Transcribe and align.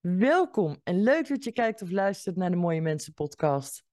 Welkom 0.00 0.80
en 0.84 1.02
leuk 1.02 1.28
dat 1.28 1.44
je 1.44 1.52
kijkt 1.52 1.82
of 1.82 1.90
luistert 1.90 2.36
naar 2.36 2.50
de 2.50 2.56
Mooie 2.56 2.80
Mensen 2.80 3.14
podcast. 3.14 3.84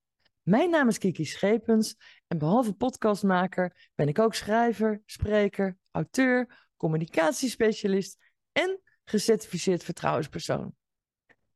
Mijn 0.42 0.70
naam 0.70 0.88
is 0.88 0.98
Kiki 0.98 1.26
Schepens 1.26 1.96
en 2.28 2.38
behalve 2.38 2.74
podcastmaker 2.74 3.90
ben 3.96 4.08
ik 4.08 4.20
ook 4.20 4.34
schrijver, 4.34 5.02
spreker, 5.06 5.78
auteur, 5.92 6.68
communicatiespecialist 6.78 8.18
en 8.52 8.82
gecertificeerd 9.04 9.84
vertrouwenspersoon. 9.84 10.76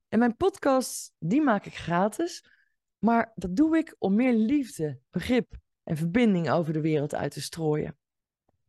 En 0.08 0.20
mijn 0.20 0.36
podcasts, 0.38 1.12
die 1.20 1.41
maak 1.41 1.66
ik 1.66 1.76
gratis, 1.76 2.45
maar 2.98 3.31
dat 3.36 3.55
doe 3.55 3.77
ik 3.77 3.95
om 3.98 4.16
meer 4.16 4.34
liefde, 4.34 4.99
begrip 5.09 5.58
en 5.84 5.98
verbinding 5.98 6.49
over 6.49 6.73
de 6.73 6.81
wereld 6.81 7.16
uit 7.16 7.31
te 7.31 7.41
strooien. 7.41 7.98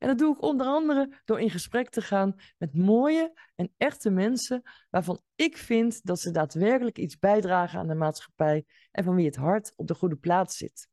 En 0.02 0.08
dat 0.08 0.18
doe 0.18 0.34
ik 0.34 0.42
onder 0.42 0.66
andere 0.66 1.20
door 1.24 1.40
in 1.40 1.50
gesprek 1.50 1.88
te 1.88 2.00
gaan 2.00 2.34
met 2.58 2.74
mooie 2.74 3.40
en 3.54 3.72
echte 3.76 4.10
mensen 4.10 4.62
waarvan 4.90 5.20
ik 5.34 5.56
vind 5.56 6.04
dat 6.04 6.20
ze 6.20 6.30
daadwerkelijk 6.30 6.98
iets 6.98 7.18
bijdragen 7.18 7.78
aan 7.78 7.88
de 7.88 7.94
maatschappij 7.94 8.64
en 8.90 9.04
van 9.04 9.14
wie 9.14 9.26
het 9.26 9.36
hart 9.36 9.72
op 9.76 9.86
de 9.86 9.94
goede 9.94 10.16
plaats 10.16 10.56
zit. 10.56 10.88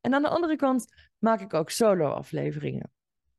En 0.00 0.14
aan 0.14 0.22
de 0.22 0.28
andere 0.28 0.56
kant 0.56 0.94
maak 1.18 1.40
ik 1.40 1.54
ook 1.54 1.70
solo-afleveringen. 1.70 2.92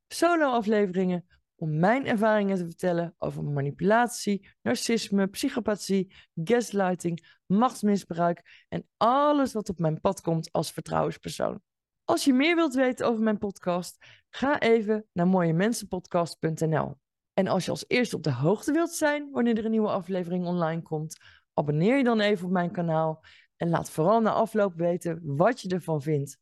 Solo-afleveringen 0.08 1.26
om 1.54 1.78
mijn 1.78 2.06
ervaringen 2.06 2.56
te 2.56 2.64
vertellen 2.64 3.14
over 3.18 3.44
manipulatie, 3.44 4.48
narcisme, 4.62 5.26
psychopathie, 5.26 6.14
gaslighting, 6.34 7.38
machtsmisbruik 7.46 8.64
en 8.68 8.88
alles 8.96 9.52
wat 9.52 9.68
op 9.68 9.78
mijn 9.78 10.00
pad 10.00 10.20
komt 10.20 10.52
als 10.52 10.72
vertrouwenspersoon. 10.72 11.60
Als 12.04 12.24
je 12.24 12.32
meer 12.32 12.54
wilt 12.54 12.74
weten 12.74 13.06
over 13.06 13.22
mijn 13.22 13.38
podcast, 13.38 14.06
ga 14.30 14.60
even 14.60 15.06
naar 15.12 15.26
mooiemensenpodcast.nl. 15.26 16.98
En 17.32 17.46
als 17.46 17.64
je 17.64 17.70
als 17.70 17.84
eerste 17.88 18.16
op 18.16 18.22
de 18.22 18.32
hoogte 18.32 18.72
wilt 18.72 18.92
zijn 18.92 19.30
wanneer 19.30 19.58
er 19.58 19.64
een 19.64 19.70
nieuwe 19.70 19.88
aflevering 19.88 20.46
online 20.46 20.82
komt, 20.82 21.18
abonneer 21.54 21.96
je 21.96 22.04
dan 22.04 22.20
even 22.20 22.46
op 22.46 22.52
mijn 22.52 22.70
kanaal 22.70 23.24
en 23.56 23.68
laat 23.68 23.90
vooral 23.90 24.20
na 24.20 24.32
afloop 24.32 24.74
weten 24.74 25.20
wat 25.22 25.60
je 25.60 25.68
ervan 25.68 26.02
vindt. 26.02 26.38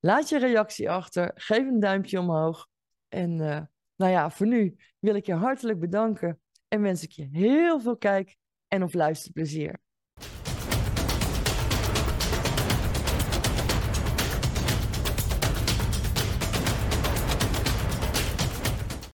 Laat 0.00 0.28
je 0.28 0.38
reactie 0.38 0.90
achter, 0.90 1.30
geef 1.34 1.66
een 1.66 1.80
duimpje 1.80 2.20
omhoog. 2.20 2.68
En 3.08 3.30
uh, 3.30 3.60
nou 3.96 4.12
ja, 4.12 4.30
voor 4.30 4.46
nu 4.46 4.76
wil 4.98 5.14
ik 5.14 5.26
je 5.26 5.34
hartelijk 5.34 5.80
bedanken 5.80 6.40
en 6.68 6.82
wens 6.82 7.02
ik 7.02 7.10
je 7.10 7.28
heel 7.30 7.80
veel 7.80 7.96
kijk- 7.96 8.36
en 8.66 8.82
of 8.82 8.94
luisterplezier. 8.94 9.80